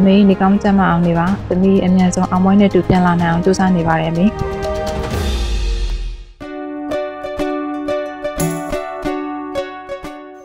[0.00, 4.26] အမေနေကောင်းကြမ်းမအောင်နေပါသမီးအမြန်ဆုံးအောင်ပွဲနဲ့တူပြန်လာနိုင်အောင်ကြိုးစားနေပါတယ်အမေ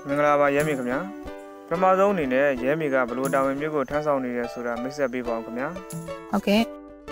[0.08, 1.00] မင်္ဂလာပါရဲမေခင်ဗျာ
[1.68, 5.67] ပထမဆုံးအနေနဲ့ရဲမေကဘလို့တာဝန်မျိုးကိုထမ်းဆောင်နေရဲဆိုတာမိတ်ဆက်ပေးပါအောင်ခင်ဗျာ
[6.31, 6.62] ဟုတ်ကဲ့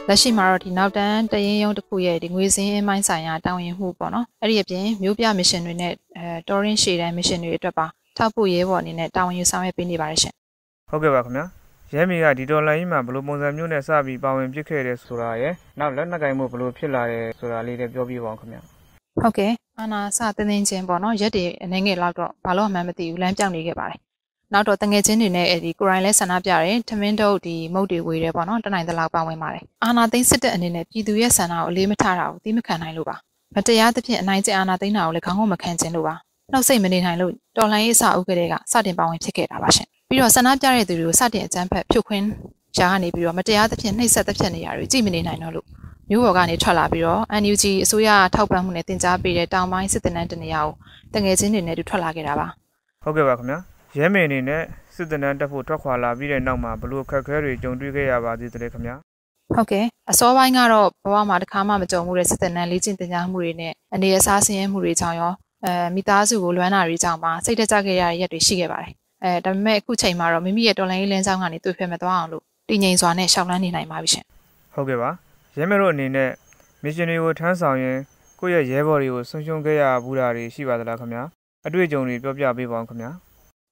[0.08, 7.86] လက်ရှိမှာတော့ဒီနောက်တန်းတရင်ရုံတစ်ခုရဲ့ဒီငွေစင်းအမိုင်းဆိုင်ရာတာဝန်မှုပေါ့နော်အဲ့ဒီအပြင်မျိုးပြမစ်ရှင်တွေနဲ့အဲတော်ရင်ရှေတန်းမစ်ရှင်တွေအတွက်ပါ
[8.18, 10.34] ထောက်ပို့ရဲဘော်အနေနဲ့တာဝန်ယူဆောင်ရွက်ပေးနေပါတယ်ရှင်
[10.90, 11.61] ဟုတ်ကဲ့ပါခင်ဗျာ
[11.96, 18.62] ရဲမေကဒီဒေါ်လာကြီးမှာဘလို့ပုံစံမျိုးနဲ့စပြီးပါဝင်ပြစ်ခဲ့တယ်ဆိုတာရယ်နောက်လက်နက်ကင်မှုဘလို့ဖြစ်လာတယ်ဆိုတာလေးလည်းပြောပြပါအောင်ခင်ဗျာ
[19.22, 24.00] ဟုတ်ကဲ့အာနာစတင်းတင်းချင်းပေါ့နော်ရက်တွေအနေငယ်လောက်တော့ဘာလို့မှမသိဘူးလမ်းပြောင်းနေခဲ့ပါတယ်
[24.54, 33.16] နောက်တော့တငယ်ချင်းတွေနဲ့အဲဒီကိုရိုင်းလဲဆန္ဒပြတယ်ထမင်းတို့ဒီမုတ်တွေဝေတယ်ပေါ့နော်တနိုင်တလောက်ပါဝင်ပါတယ်အာနာသိန်းစစ်တပ်အနေနဲ့ပြည်သူရဲ့ဆန္ဒကိုအလေးမထားတာကိုသိမခံနိုင်လို့ပါ
[33.56, 36.16] မတရားသဖြင့်အနိုင်ကျင့်အာနာသိန်းတာကိုလည်းခေါင်းငုံမခံခြင်းလို့ပါ
[36.52, 42.26] နှုတ်စိတ်မနေနိုင်လို့တော်လိုင်းရေးအစအုပ်ကလေးကစတင်ပါဝင်ဖြစ်ခဲ့တာပါရှင်ပြီးတော့ဆန္ဒပြတဲ့သူတွေကိုစတင်အကြမ်းဖက်ဖြုတ်ခွင်း
[42.78, 45.68] ရှားကနေပြီးတော့မတရားသဖြင့်နှိပ်စက်သဖြင့်နေရာတွေကြည့်မနေနိုင်တော့လို့
[46.10, 50.74] မြို့ပေါ်ကနေထွက်လာပြီးတော့ NUG အစိုးရထောက်ပံ့မှုနဲ့တင် जा ပေးတဲ့တောင်ပိုင်းစစ်တပ်နန်းတနေရာကို
[51.14, 52.48] တငယ်ချင်းတွေနဲ့တူထွက်လာခဲ့တာပါ
[53.04, 53.60] ဟုတ်ကဲ့ပါခင်ဗျာ
[53.98, 54.62] ရဲမေအနေနဲ့
[54.96, 58.96] စစ်တနန်းတက်ဖို့ထွက်ခွာလာပြီးတဲ့နောက်မှာဘလို့ခက်ခဲတွေကြုံတွေ့ခဲ့ရပါသေးတယ်ခင်ဗျာ
[59.56, 65.34] ဟုတ်ကဲ့အစောပိုင်းကတော့ဘဝမှာတစ်ခါမှမကြုံမှုတဲ့စစ်တပ်နန်းလေ့ကျင့်တင် जा မှုတွေနဲ့အနေအစားဆင်းရဲမှုတွေကြောင့်ရော
[65.66, 68.92] အဲမိသားစုကိုလွမ်းတာတွေကြောင့်ပါစိတ်တက်ကြခဲ့ရတဲ့ရက်တွေရှိခဲ့ပါတယ်
[69.24, 74.26] အဲဒါပေမဲ့အခုချိန်မှာတော့မိမိရဲ့တော်လိုင်းရေးလင်းဆောင်ကနေတွေ့ဖက်မသွားအောင်လို့တည်ငြိမ်စွာနဲ့ရှောက်လန်းနေနိုင်ပါပြီရှင်
[74.74, 75.10] ဟုတ်ကဲ့ပါ
[75.58, 76.30] ရဲမေတို့အနေနဲ့
[76.84, 77.98] မစ်ရှင်တွေကိုထမ်းဆောင်ရင်
[78.40, 81.24] ကိုယ့်ရဲ့ရဲဘော်တွေကိုဆုံးရှုံးခဲ့ရဘူးတာတွေရှိပါသလားခင်ဗျာ
[81.68, 83.12] အတွေ့အကြုံတွေပြောပြပေးပါအောင်ခင်ဗျာ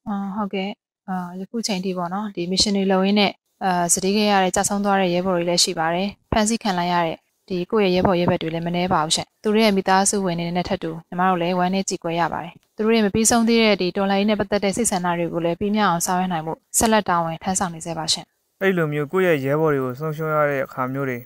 [0.08, 0.70] အာဟုတ်ကဲ့
[1.10, 3.32] အာယခုချိန်ထိပေါ့နော်ဒီ mission တွေလုံရင်းနဲ့
[3.64, 7.18] အာစတိခဲ့ရတဲ့ကြာဆုံးသွားတဲ့ရဲဘော်တွေလည်းရှိပါတယ်ဖန်ဆီးခံလိုက်ရတဲ့
[7.50, 18.26] ဒီကိုယ့်ရဲ့ရဲဘော်ရဲဘက်တွေလည်းမနှဲပါဘူးရှင်သူတို့ရဲ့မိသားစုဝင်တွေနဲ့ထပ်တူညီမတို့လည်းဝမ်းနဲ့ကြည်ကွယ်ရပါတယ်သူတို့ရဲ့မပြီးဆုံးသေးတဲ့ဒီတော်လိုင်းနဲ့ပတ်သက်တဲ့စိတ်ဆန္ဒတွေကိုလည်းပြီးမြောက်အောင်ဆောင်ရွက်နိုင်မှုဆက်လက်တာဝန်ထမ်းဆောင်နေစေပါရှင်
[18.62, 21.20] အဲ့လိုမျိုးကိုယ့်ရဲ့ရဲဘော်တွေကိုဆုံးရှုံးရတဲ့အခါမျိုးတွေ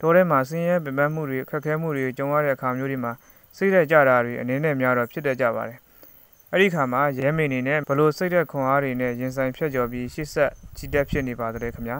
[0.00, 3.12] တော်ထဲမှာဆင်းရဲပင်ပန်းမှုတွေအခက်အခဲမှုတွေကြုံရတဲ့အခါမျိုးတွေမှာ
[3.56, 5.78] စိတ်သက်ကြတာတွေအနေနဲ့များတော့ဖြစ်တတ်ကြပါတယ်။
[6.52, 11.98] အဲ့ဒီခါမှာရဲမေအနေနဲ့ဘလို့စိတ်သက်ခွန်အားတွေနဲ့ရင်ဆိုင်ဖြတ်ကျော်ပြီးရှေ့ဆက်ကြည်တက်ဖြစ်နေပါသလဲခင်ဗျာ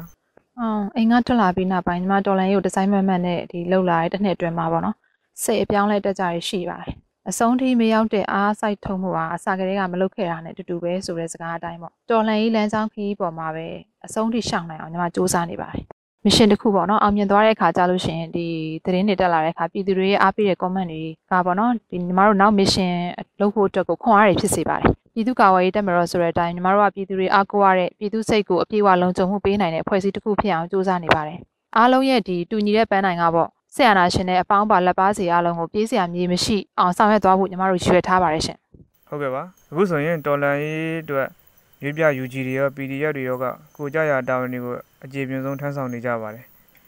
[0.61, 4.97] အောင်အိမ်ကထွက်လာပြီးနောက်ပိုင်းညီမတော်လိုင်းကိုဒီဇိုင်းမတ်မတ်နဲ့ဒီလှုပ်လာတဲ့တစ်နှစ်အတွင်းမှာပေါ့နော်
[5.43, 6.93] စိတ်အပြောင်းလဲတက်ကြရရှိပါတယ်
[7.29, 13.67] အဆုံးထိမရောက်တဲ့အားစိုက်ထုံမှုဟာအစာကလေးကမလုပ်ခဲ့တာနဲ့တူတူပဲဆိုတဲ့စကားအတိုင်းပေါ့တော်လှန်ရေးလမ်းကြောင်းခရီးပေါ်မှာပဲ
[14.07, 15.98] အဆုံးထိရှောင်နိုင်အောင်ညီမစူးစမ်းနေပါတယ်
[16.29, 18.47] မရှင်တစ်ခုပေါ့နော်အောင်မြင်သွားတဲ့အခါကြာလို့ရှိရင်ဒီ
[18.85, 22.93] သတင်းတွေတက်လာတဲ့အခါပြည်သူတွေရဲ့အားပေးတဲ့ comment တွေကပေါ့နော်ဒီညီမတို့နောက် mission
[23.41, 31.39] လုပ်ဖို့အတွက်ကိုခွန်အားတွေဖြစ်စေပါတယ်ပြည်သူ့ကာဝေးရေးတက်မတော်ဆိုတဲ့အတိုင်းညီမတို့ကပြည်သူတွေအားကိုးရတဲ့ပြည်သူစိတ်ကိုအပြည့်အဝလုံခြုံမှုပေးနိုင်တဲ့ဖွဲ့စည်းတစ်ခုဖြစ်အောင်စူးစမ်းနေပါတယ်
[31.77, 38.59] အားလုံးရဲ့ဒီတူညီတဲ့ပန်းနိုင်ကပေါ့ဆရာနာရှင်နဲ့အပေါင်းပါလက်ပါစီအားလုံးကိုပြေးစရာမြေမရှိအောင်ဆောင်ရွက်သွားဖို့ညီမတို့ရွေထားပါတယ်ရှင်။
[39.09, 41.29] ဟုတ်ကဲ့ပါ။အခုဆိုရင်တော်လန်ရေးအတွက်
[41.83, 43.45] ရွေးပြ UG တွေရော PDF တွေရောက
[43.77, 44.75] ကိုကြရတာဝန်တွေကို
[45.05, 46.45] အခြေပြင်းဆုံးထမ်းဆောင်နေကြပါတယ်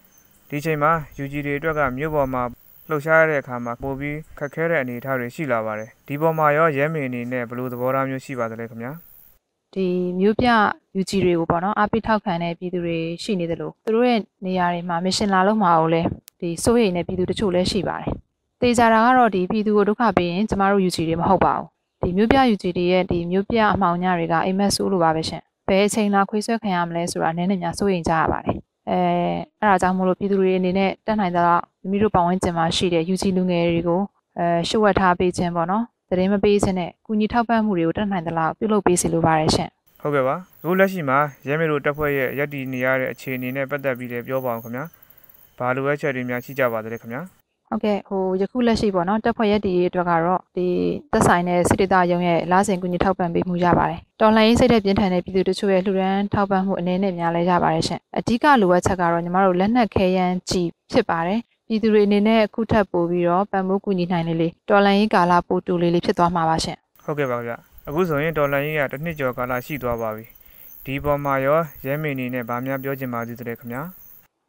[0.49, 0.93] ။ဒီချိန်မှာ
[1.23, 2.43] UG တွေအတွက်ကမြို့ပေါ်မှာ
[2.89, 8.93] လှုပ်ရှားရတဲ့အခါမှာပိုပြီးခက်ခဲတဲ့အနေအထားတွေရှိလာပါတယ်။ဒီပေါ်မှာရောရဲမေအနေနဲ့ဘလို့သဘောထားမျိုးရှိပါသလဲခင်ဗျာ။
[9.75, 9.87] ဒီ
[10.21, 10.49] မျိုးပြ
[11.01, 16.09] UG တွေကိုပေါ့နော်အားပေးထောက်ခံတဲ့ပြည်သူတွေရှိနေတယ်လို့သူတို့ရဲ့နေရာတွေမှာမရှင်လာလို့မှာကိုလည်း
[16.41, 18.09] ဒီစိုးရိမ်တဲ့ပြည်သူတချို့လည်းရှိပါတယ်။
[18.61, 21.69] တေချာတာကတော့ဒီပြည်သူကိုဒုက္ခပေးရင်ကျမတို့ UG တွေမဟုတ်ပါဘူး။
[22.11, 28.57] ဒီမျိုးပြ UG တွေရဲ့ဒီမျိုးပြအမှောင်ညတွေကအိမ်မက်ဆိုးလိုပါပဲရှင်။ဘယ်အချိန်လာခွေးဆွဲခံရမလဲဆိုတာနည်းနည်းများစိုးရိမ်ကြရပါတယ်။
[28.91, 28.99] အဲ
[29.61, 34.01] အဲ့ဒါကြောင့်မို့လို့ပြည်သူတွေအနေနဲ့တက်နိုင်သလောက်မိမိတို့ပတ်ဝန်းကျင်မှာရှိတဲ့ UG လူငယ်တွေကို
[34.39, 39.69] အဲရှုပ်ဝက်ထားပေးခြင်းပေါ့နော်။သတင်းမပေးခြင်းနဲ့ကုညီထောက်ပံ့မှုတွေကိုတက်နိုင်သလောက်ပြုလုပ်ပေးစီလိုပါတယ်ရှင်။
[40.03, 41.19] ဟုတ်ကဲ့ပါအခုလက်ရှိမှာ
[41.49, 44.85] ရဲမေတို့တပ်ဖွဲ့ရဲ့ရက်တီနေရတဲ့အခြေအနေနဲ့ပတ်သက်ပြီးလည်းပြောပါအောင်ခင်ဗျာ
[45.59, 47.23] ဘာလိုအပ်ချက်တွေများရှိကြပါသလဲခင်ဗျာ
[47.71, 50.67] ဟုတ်ကဲ့ဟိုယခုလက်ရှိပေါ့နော်တက်ဖွဲ့ရက်တီအတွက်ကတော့ဒီ
[51.13, 67.53] သက်ဆိုင်တဲ့စစ်တေသရုံးရဲ့လာစဉ်ကူညီထောက်ပံ့ပေးမှုရပါတယ်တော်လှန်ရေးစိတ်တဲ့ပြင်းထန်တဲ့ပြည်သူတချို့ရဲ့လှူဒန်းထောက်ပံ့မှုအနေနဲ့များလဲရပါတယ်ရှင်အဓိကလိုအပ်ချက်ကတော့ညီမတို့လက်နက်ခဲယမ်းကြီးဖြစ်ပါတယ်ပြည်သူတွေအနေနဲ့အခုထပ်ပို့ပြီးတော့ပံ့ပိုးကူညီနိုင်လေလေတော်လှန်ရေးကာလပိုတူလေးလေးဖြစ်သွားမှာပါရှင်ဟုတ်ကဲ့ပါဗျ
[67.89, 70.25] အခုဆိုရင်ဒေါ်လာကြီးကတစ်နှစ်ကျော်ကာလရှိသွားပါပြီ
[70.85, 73.83] ဒီပေါ်မှာရောရဲမေအနေနဲ့ဗာများပြောချင်ပါသေးတယ်ခင်ဗျာ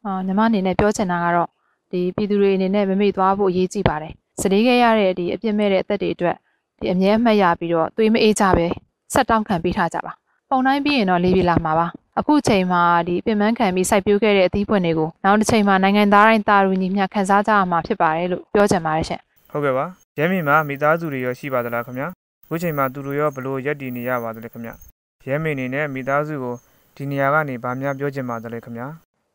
[0.04, 1.48] အာညီမအနေနဲ့ပြောချင်တာကတော့
[1.92, 6.36] ဒီပြည်သူတွေအနေနဲ့မမေ့သွားဖို့အရေးကြီးပါတယ်စတေးခဲ့ရတဲ့ဒီအပြစ်မဲ့တဲ့အသက်တွေအတွက်
[6.80, 8.66] ဒီအမြဲအမှတ်ရပြီးတော့သွေးမအေးကြပဲ
[9.12, 10.12] ဆက်တောင်းခံပေးထားကြပါ
[10.50, 11.86] ပုံတိုင်းပြီးရင်တော့လေးပြေလာမှာပါ
[12.18, 19.84] အခုချိန်မှာဒီပြင်ပန်းခံပြီးစိုက်ပျိုးခဲ့တဲ့အသီးပွင့်တွေကိုနောက်တစ်ချိန်မှာနိုင်ငံသားတိုင်းတာရူညီမျှခန်းစားကြရမှာဖြစ်ပါတယ်လို့ပြောချင်ပါတယ်ရှင်ဟုတ်ကဲ့ပါ
[20.18, 22.08] ရဲမေမှာမိသားစုတွေရောရှိပါသလားခင်ဗျာ
[22.44, 24.70] အခုချိန်မှာသူတို့ရောဘလို့ရက်တီနေရပါသလဲခင်ဗျ
[25.26, 26.54] ရဲမေအနေနဲ့မိသားစုကို
[26.96, 28.86] ဒီနေရာကနေဗာများပြောချင်ပါသလဲခင်ဗျာ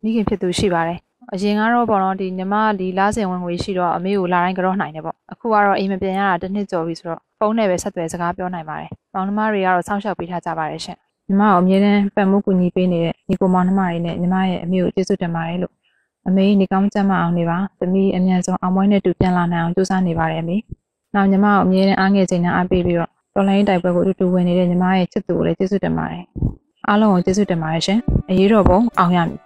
[0.04, 1.00] မိခင်ဖြစ်သူရှိပါတယ်
[1.34, 10.98] အရင်ကတော့ပေါ့နော်ဒီညီမဒီလားစင်ဝင်ငွေရှိတော့အမေကိုလာတိုင်းကြောနိုင်တယ်ပေါ့အခုကတော့အိမ်မပြန်ရတာတစ်နှစ်ကျော်ပြီဆိုတော့ဖုန်းနဲ့ပဲဆက်သွယ်စကားပြောနိုင်ပါတယ်မောင်နှမတွေကတော့စောင့်ရှောက်ပေးထားကြပါတယ်ရှင်
[11.28, 15.74] ညီမကိုအမြဲတမ်းပတ်မှုကူညီပေးနေတဲ့ညီကိုမောင်နှမတွေနဲ့ညီမရဲ့အမေကိုကျေးဇူးတင်ပါတယ်လို့
[16.28, 20.58] အမေနေကောင်းကြမ်းမအောင်နေပါသမီးအမြန်ဆုံးအောင်ပွဲနဲ့တူပြန်လာနိုင်အောင်ကြိုးစားနေပါတယ်အမေ
[21.16, 26.24] နောက်ညီမကိုအမြဲတမ်းအားငယ်ချိန်နဲ့အားပေးပြီးတော့တော်လိုင်းတိုက်ပွဲကိုအတူတူဝင်နေတဲ့ညီမရဲ့ချစ်သူကိုလည်းကျေးဇူးတင်ပါတယ်
[26.88, 29.40] အားလုံးကိုကျေးဇူးတင်ပါတယ်ရှင်အရေးတော်ပုံအောင်ရမည်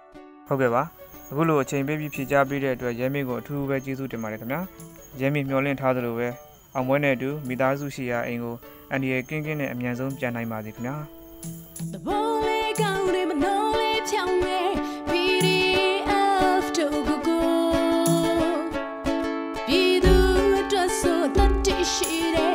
[0.48, 1.01] ဟုတ်ကဲ့ပါ
[1.32, 4.60] အခုလိုအချိန်ပေးပြီးဖြည့်ချပေးတဲ့အတွက်ရဲမင်းကိုအထူးပဲကျေးဇူးတင်ပါတယ်ခင်ဗျာ
[5.20, 6.28] ရဲမင်းမျှော်လင့်ထားသလိုပဲ
[6.74, 8.54] အောင်ပွဲနဲ့အတူမိသားစုရှိရာအိမ်ကို
[8.90, 10.96] အန်ဒီရဲ့ကင်းကင်းနဲ့အမြန်ဆုံးပြန်နိုင်ပါစေခင်ဗျာ
[11.92, 14.60] သဘောလေးကောင်းတယ်မနှောလေးဖြောင်းနေ
[15.10, 17.46] PDF တို့ကိုကို
[19.66, 20.16] ပြည်သူ
[20.60, 22.51] အတွက်ဆိုတတ်ရှိတယ်